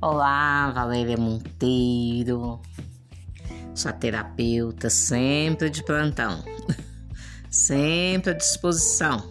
[0.00, 2.62] Olá, Valéria Monteiro,
[3.74, 6.44] sua terapeuta, sempre de plantão,
[7.50, 9.28] sempre à disposição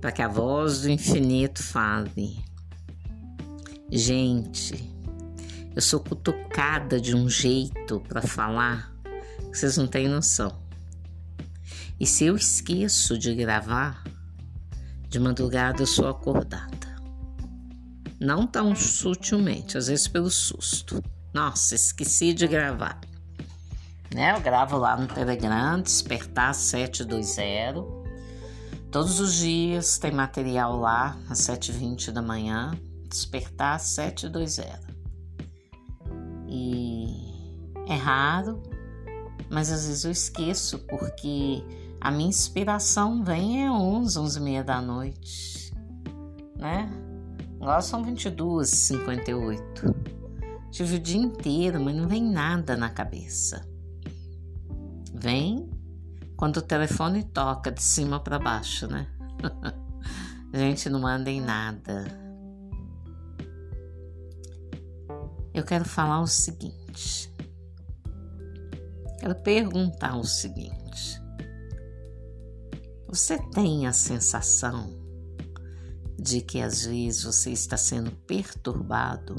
[0.00, 2.42] para que a voz do infinito fale.
[3.90, 4.90] Gente,
[5.76, 8.90] eu sou cutucada de um jeito para falar
[9.50, 10.58] que vocês não têm noção.
[12.00, 14.02] E se eu esqueço de gravar,
[15.10, 16.81] de madrugada eu sou acordada.
[18.22, 21.02] Não tão sutilmente, às vezes pelo susto.
[21.34, 23.00] Nossa, esqueci de gravar.
[24.14, 24.32] Né?
[24.32, 27.84] Eu gravo lá no Telegram, Despertar 720.
[28.92, 32.78] Todos os dias tem material lá, às 7h20 da manhã.
[33.08, 34.78] Despertar 720.
[36.46, 37.08] E
[37.88, 38.62] é raro,
[39.50, 41.64] mas às vezes eu esqueço, porque
[42.00, 45.74] a minha inspiração vem às 11, 11 e meia da noite,
[46.56, 47.01] né?
[47.62, 49.94] Agora são 22 58
[50.72, 53.64] Tive o dia inteiro, mas não vem nada na cabeça.
[55.14, 55.70] Vem
[56.36, 59.06] quando o telefone toca de cima para baixo, né?
[60.52, 62.06] Gente não manda em nada.
[65.54, 67.32] Eu quero falar o seguinte.
[69.20, 71.22] Quero perguntar o seguinte.
[73.06, 75.01] Você tem a sensação
[76.22, 79.34] de que às vezes você está sendo perturbado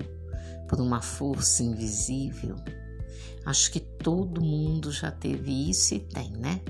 [0.68, 2.58] por uma força invisível.
[3.46, 6.62] Acho que todo mundo já teve isso e tem, né?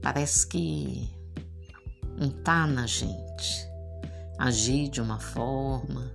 [0.00, 1.10] Parece que
[2.16, 3.68] não tá na gente
[4.38, 6.12] agir de uma forma,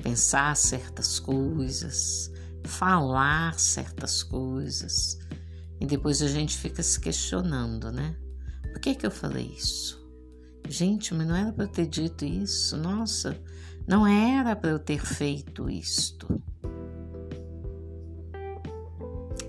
[0.00, 2.30] pensar certas coisas,
[2.64, 5.18] falar certas coisas
[5.80, 8.16] e depois a gente fica se questionando, né?
[8.72, 10.03] Por que que eu falei isso?
[10.68, 12.76] Gente, mas não era para eu ter dito isso.
[12.76, 13.36] Nossa,
[13.86, 16.42] não era para eu ter feito isto.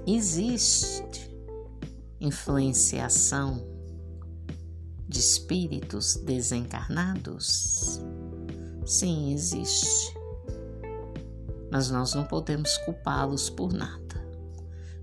[0.05, 1.35] Existe
[2.19, 3.65] influenciação
[5.07, 8.01] de espíritos desencarnados?
[8.85, 10.13] Sim, existe.
[11.71, 14.03] Mas nós não podemos culpá-los por nada.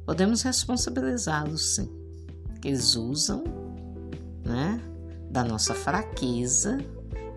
[0.04, 1.88] Podemos responsabilizá-los, sim,
[2.60, 3.42] que eles usam,
[4.44, 4.91] né?
[5.32, 6.78] Da nossa fraqueza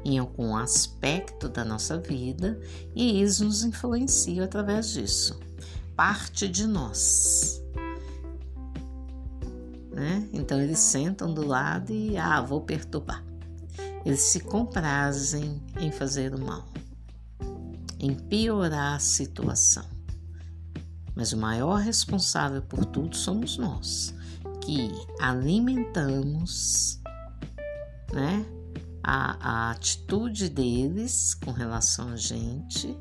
[0.04, 2.60] em algum aspecto da nossa vida
[2.94, 5.40] e eles nos influenciam através disso.
[5.96, 7.64] Parte de nós.
[9.92, 10.28] Né?
[10.34, 13.24] Então eles sentam do lado e ah, vou perturbar.
[14.06, 16.66] Eles se comprazem em fazer o mal,
[17.98, 19.86] em piorar a situação.
[21.16, 24.14] Mas o maior responsável por tudo somos nós,
[24.62, 27.02] que alimentamos
[28.16, 28.46] né?
[29.04, 32.98] A, a atitude deles com relação a gente,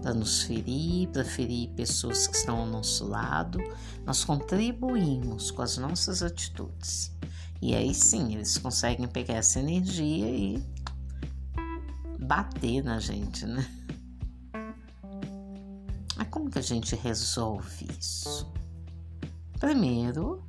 [0.00, 3.58] para nos ferir, para ferir pessoas que estão ao nosso lado,
[4.06, 7.12] nós contribuímos com as nossas atitudes.
[7.60, 10.64] E aí sim, eles conseguem pegar essa energia e
[12.20, 13.66] bater na gente, né?
[16.16, 18.50] Mas como que a gente resolve isso?
[19.58, 20.44] Primeiro,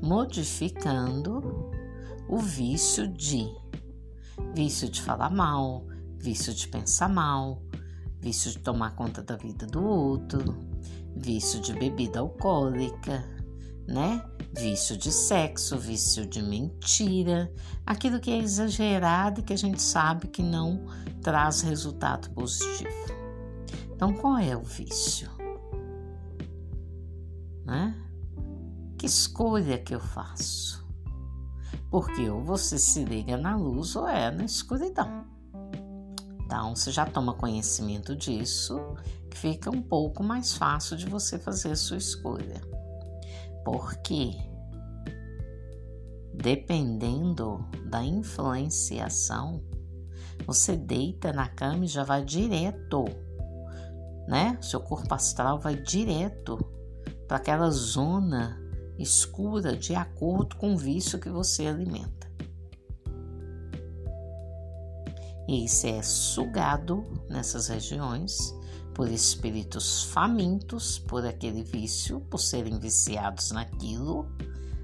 [0.00, 1.75] modificando
[2.28, 3.48] o vício de
[4.54, 5.86] vício de falar mal,
[6.18, 7.62] vício de pensar mal,
[8.20, 10.56] vício de tomar conta da vida do outro,
[11.14, 13.24] vício de bebida alcoólica,
[13.86, 14.24] né?
[14.52, 17.52] Vício de sexo, vício de mentira,
[17.84, 20.86] aquilo que é exagerado e que a gente sabe que não
[21.22, 22.88] traz resultado positivo.
[23.94, 25.30] Então, qual é o vício?
[27.64, 27.94] Né?
[28.98, 30.85] Que escolha que eu faço?
[31.90, 35.24] Porque ou você se liga na luz ou é na escuridão.
[36.44, 38.78] Então, você já toma conhecimento disso,
[39.32, 42.60] fica um pouco mais fácil de você fazer a sua escolha.
[43.64, 44.36] Porque
[46.36, 49.62] dependendo da influenciação,
[50.46, 53.04] você deita na cama e já vai direto,
[54.28, 54.58] né?
[54.60, 56.58] Seu corpo astral vai direto
[57.26, 58.60] para aquela zona
[58.98, 62.26] escura de acordo com o vício que você alimenta.
[65.48, 68.54] E isso é sugado nessas regiões
[68.96, 74.26] por espíritos famintos por aquele vício, por serem viciados naquilo,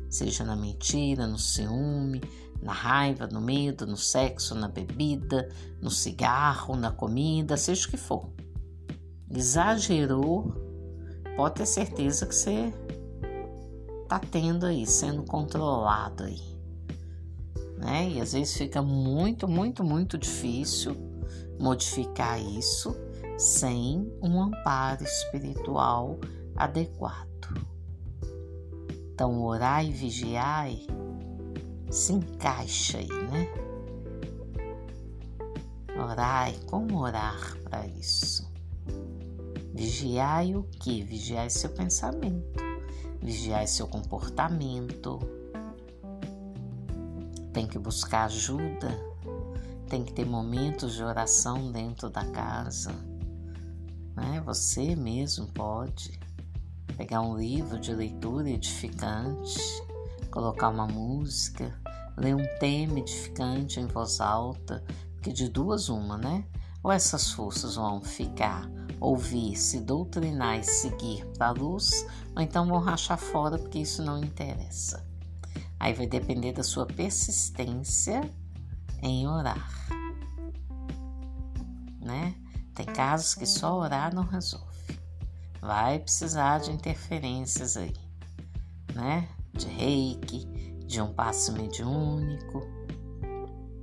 [0.08, 2.20] seja na mentira, no ciúme,
[2.62, 5.48] na raiva, no medo, no sexo, na bebida,
[5.80, 8.30] no cigarro, na comida, seja o que for.
[9.30, 10.54] Exagerou,
[11.34, 12.72] pode ter certeza que você
[14.12, 16.42] tá tendo aí, sendo controlado aí.
[17.78, 18.10] Né?
[18.10, 20.94] E às vezes fica muito, muito, muito difícil
[21.58, 22.94] modificar isso,
[23.38, 26.18] sem um amparo espiritual
[26.54, 27.26] adequado.
[29.14, 30.68] Então, orar e vigiar
[31.90, 33.48] se encaixa aí, né?
[35.96, 38.50] Orai, como orar para isso?
[39.72, 41.02] Vigiai o que?
[41.02, 42.61] Vigiai seu pensamento,
[43.22, 45.18] vigiai seu comportamento.
[47.52, 48.98] Tem que buscar ajuda,
[49.88, 52.92] tem que ter momentos de oração dentro da casa.
[54.16, 54.42] Né?
[54.44, 56.18] Você mesmo pode
[56.96, 59.58] pegar um livro de leitura edificante,
[60.30, 61.78] colocar uma música,
[62.16, 64.82] ler um tema edificante em voz alta,
[65.22, 66.44] que de duas uma, né?
[66.82, 68.68] Ou essas forças vão ficar,
[69.02, 72.06] ouvir, se doutrinar e seguir para a luz,
[72.36, 75.04] ou então vão rachar fora porque isso não interessa.
[75.78, 78.20] Aí vai depender da sua persistência
[79.02, 79.68] em orar,
[82.00, 82.34] né?
[82.74, 84.70] Tem casos que só orar não resolve.
[85.60, 87.96] Vai precisar de interferências aí,
[88.94, 89.28] né?
[89.52, 90.46] De reiki,
[90.86, 92.62] de um passo mediúnico,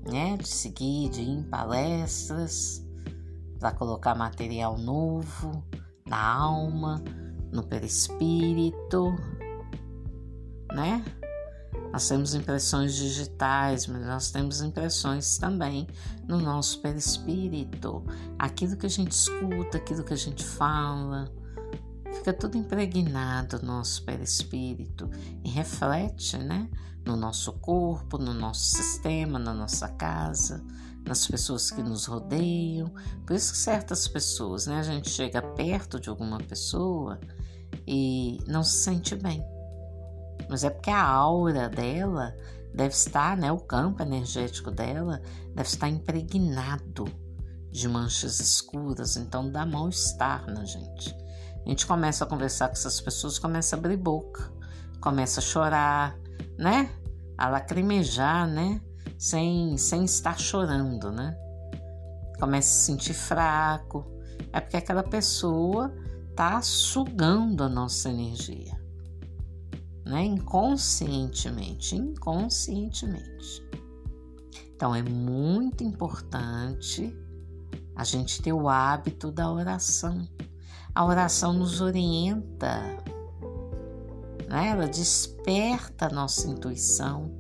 [0.10, 0.38] né?
[0.38, 2.89] De seguir, de ir em palestras
[3.60, 5.64] para colocar material novo
[6.08, 7.04] na alma,
[7.52, 9.14] no perispírito,
[10.74, 11.04] né?
[11.92, 15.88] Nós temos impressões digitais, mas nós temos impressões também
[16.28, 18.04] no nosso perispírito.
[18.38, 21.32] Aquilo que a gente escuta, aquilo que a gente fala,
[22.20, 25.10] fica tudo impregnado no nosso perispírito
[25.44, 26.70] e reflete, né?
[27.06, 30.64] No nosso corpo, no nosso sistema, na nossa casa,
[31.06, 32.94] nas pessoas que nos rodeiam.
[33.26, 34.80] Por isso que certas pessoas, né?
[34.80, 37.20] A gente chega perto de alguma pessoa
[37.88, 39.44] e não se sente bem
[40.50, 42.36] mas é porque a aura dela
[42.74, 45.22] deve estar, né, o campo energético dela
[45.54, 47.06] deve estar impregnado
[47.72, 51.16] de manchas escuras, então dá mal-estar na gente.
[51.66, 54.52] A gente começa a conversar com essas pessoas, começa a abrir boca,
[55.00, 56.18] começa a chorar,
[56.58, 56.90] né?
[57.38, 58.82] A lacrimejar, né?
[59.18, 61.38] Sem, sem estar chorando, né?
[62.40, 64.06] Começa a se sentir fraco.
[64.54, 65.94] É porque aquela pessoa
[66.36, 68.80] tá sugando a nossa energia
[70.10, 70.26] né?
[70.26, 73.64] Inconscientemente, inconscientemente.
[74.76, 77.16] Então é muito importante
[77.96, 80.28] a gente ter o hábito da oração.
[81.00, 82.82] A oração nos orienta,
[84.50, 84.68] né?
[84.68, 87.32] ela desperta a nossa intuição.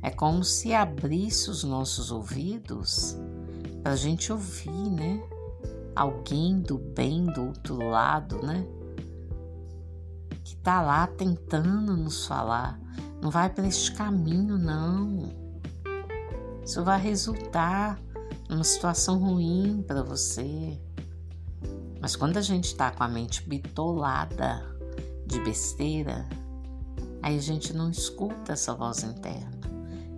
[0.00, 3.14] É como se abrisse os nossos ouvidos
[3.82, 5.22] para a gente ouvir, né?
[5.94, 8.66] Alguém do bem do outro lado, né?
[10.42, 12.80] está lá tentando nos falar.
[13.20, 15.30] Não vai para este caminho, não.
[16.64, 18.00] Isso vai resultar
[18.48, 20.80] numa situação ruim para você.
[22.04, 24.62] Mas quando a gente está com a mente bitolada
[25.26, 26.28] de besteira,
[27.22, 29.62] aí a gente não escuta essa voz interna,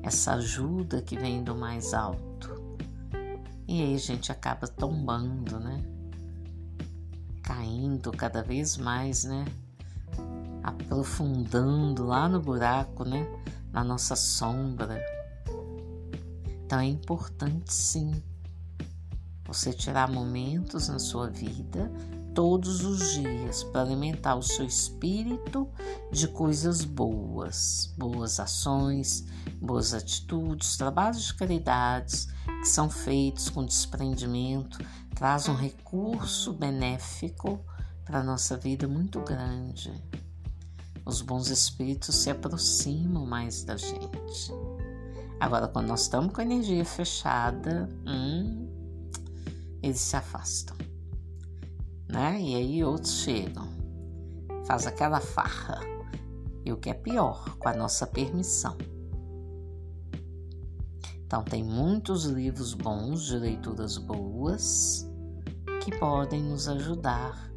[0.03, 2.61] essa ajuda que vem do mais alto.
[3.69, 5.81] E aí a gente acaba tombando, né?
[7.41, 9.45] Caindo cada vez mais, né?
[10.65, 13.29] aprofundando lá no buraco, né?
[13.73, 15.01] Na nossa sombra.
[16.65, 18.21] Então é importante sim
[19.47, 21.91] você tirar momentos na sua vida
[22.35, 25.69] todos os dias para alimentar o seu espírito
[26.13, 29.25] de coisas boas, boas ações,
[29.61, 32.29] boas atitudes, trabalhos de caridades
[32.61, 34.79] que são feitos com desprendimento,
[35.15, 37.65] traz um recurso benéfico
[38.05, 39.93] para a nossa vida muito grande
[41.07, 44.53] os bons espíritos se aproximam mais da gente.
[45.39, 48.56] Agora, quando nós estamos com a energia fechada, hum,
[49.87, 50.77] eles se afastam,
[52.09, 52.41] né?
[52.41, 53.69] E aí outros chegam,
[54.67, 55.81] faz aquela farra.
[56.65, 58.77] E o que é pior, com a nossa permissão.
[61.25, 65.09] Então, tem muitos livros bons, de leituras boas,
[65.83, 67.51] que podem nos ajudar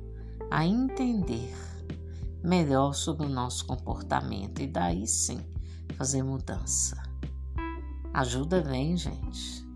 [0.51, 1.55] a entender
[2.43, 5.39] melhor sobre o nosso comportamento e daí sim
[5.95, 7.01] fazer mudança.
[8.13, 9.68] Ajuda vem, gente.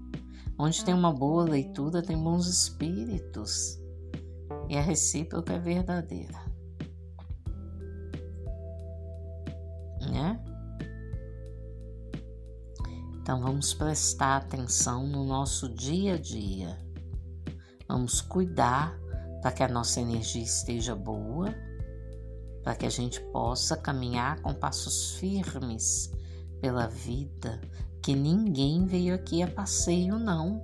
[0.58, 3.80] Onde tem uma boa leitura, tem bons espíritos.
[4.70, 6.40] E a recíproca é verdadeira.
[10.02, 10.44] Né?
[13.22, 16.78] Então vamos prestar atenção no nosso dia a dia.
[17.88, 18.98] Vamos cuidar
[19.42, 21.54] para que a nossa energia esteja boa
[22.64, 26.12] para que a gente possa caminhar com passos firmes
[26.62, 27.60] pela vida,
[28.04, 30.62] que ninguém veio aqui a passeio, não.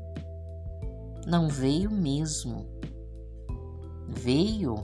[1.26, 2.68] não veio mesmo.
[4.08, 4.76] Veio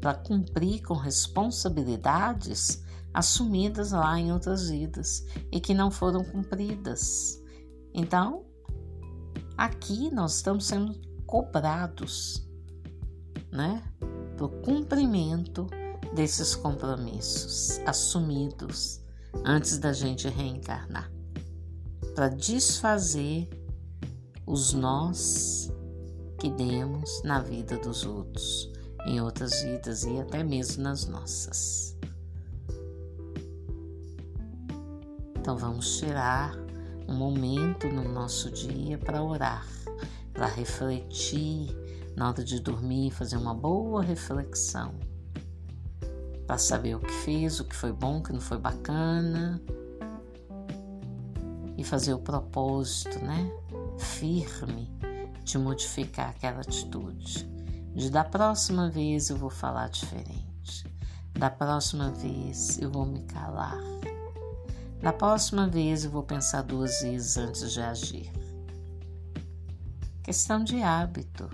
[0.00, 2.82] para cumprir com responsabilidades
[3.12, 7.40] assumidas lá em outras vidas e que não foram cumpridas.
[7.92, 8.46] Então,
[9.56, 12.48] aqui nós estamos sendo cobrados,
[13.50, 13.82] né,
[14.36, 15.66] para o cumprimento
[16.14, 19.02] desses compromissos assumidos
[19.44, 21.11] antes da gente reencarnar,
[22.14, 23.48] para desfazer
[24.46, 25.72] os nós
[26.38, 28.70] que demos na vida dos outros,
[29.06, 31.96] em outras vidas e até mesmo nas nossas.
[35.36, 36.54] Então vamos tirar
[37.08, 39.66] um momento no nosso dia para orar,
[40.32, 41.74] para refletir,
[42.14, 44.94] na hora de dormir, fazer uma boa reflexão,
[46.46, 49.60] para saber o que fez, o que foi bom, o que não foi bacana
[51.82, 53.50] e fazer o propósito, né?
[53.98, 54.88] Firme
[55.42, 57.44] de modificar aquela atitude.
[57.92, 60.86] De da próxima vez eu vou falar diferente.
[61.32, 63.80] Da próxima vez eu vou me calar.
[65.02, 68.32] Da próxima vez eu vou pensar duas vezes antes de agir.
[70.22, 71.50] Questão de hábito.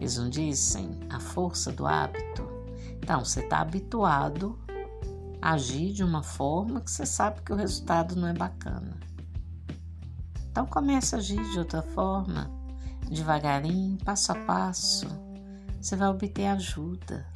[0.00, 2.48] Eles não dizem a força do hábito.
[3.00, 4.58] Então, você está habituado
[5.42, 8.96] agir de uma forma que você sabe que o resultado não é bacana.
[10.48, 12.48] Então, comece a agir de outra forma,
[13.08, 15.06] devagarinho, passo a passo.
[15.80, 17.26] Você vai obter ajuda,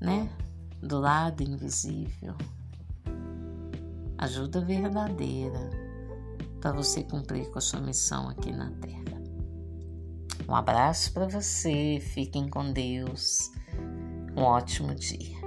[0.00, 0.28] né?
[0.82, 2.34] Do lado invisível.
[4.18, 5.70] Ajuda verdadeira
[6.60, 9.22] para você cumprir com a sua missão aqui na Terra.
[10.48, 13.52] Um abraço para você, fiquem com Deus.
[14.36, 15.45] Um ótimo dia.